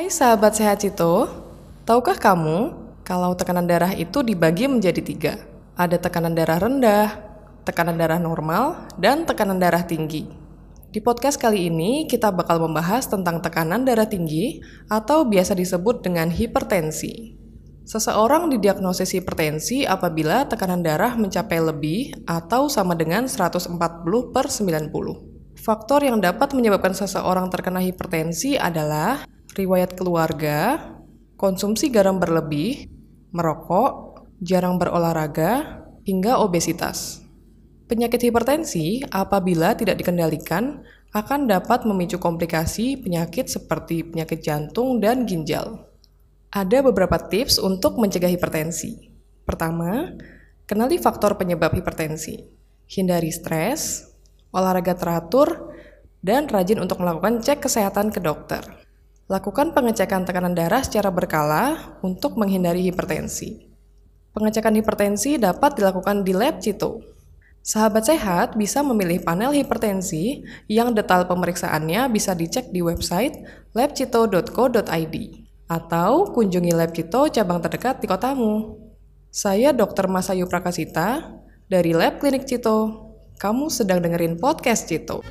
[0.00, 1.28] Hai sahabat sehat Cito,
[1.84, 2.72] tahukah kamu
[3.04, 5.44] kalau tekanan darah itu dibagi menjadi tiga?
[5.76, 7.20] Ada tekanan darah rendah,
[7.68, 10.24] tekanan darah normal, dan tekanan darah tinggi.
[10.88, 16.32] Di podcast kali ini kita bakal membahas tentang tekanan darah tinggi atau biasa disebut dengan
[16.32, 17.36] hipertensi.
[17.84, 23.76] Seseorang didiagnosis hipertensi apabila tekanan darah mencapai lebih atau sama dengan 140
[24.32, 25.60] per 90.
[25.60, 30.78] Faktor yang dapat menyebabkan seseorang terkena hipertensi adalah riwayat keluarga,
[31.40, 32.86] konsumsi garam berlebih,
[33.34, 37.22] merokok, jarang berolahraga, hingga obesitas.
[37.90, 45.90] Penyakit hipertensi apabila tidak dikendalikan akan dapat memicu komplikasi penyakit seperti penyakit jantung dan ginjal.
[46.54, 49.10] Ada beberapa tips untuk mencegah hipertensi.
[49.42, 50.14] Pertama,
[50.70, 52.38] kenali faktor penyebab hipertensi.
[52.90, 54.06] Hindari stres,
[54.54, 55.74] olahraga teratur,
[56.22, 58.62] dan rajin untuk melakukan cek kesehatan ke dokter.
[59.30, 63.62] Lakukan pengecekan tekanan darah secara berkala untuk menghindari hipertensi.
[64.34, 66.98] Pengecekan hipertensi dapat dilakukan di lab Cito.
[67.62, 73.38] Sahabat sehat bisa memilih panel hipertensi yang detail pemeriksaannya bisa dicek di website
[73.70, 75.14] labcito.co.id
[75.70, 78.82] atau kunjungi lab Cito cabang terdekat di kotamu.
[79.30, 80.10] Saya Dr.
[80.10, 81.38] Masayu Prakasita
[81.70, 83.14] dari Lab Klinik Cito.
[83.38, 85.22] Kamu sedang dengerin podcast Cito.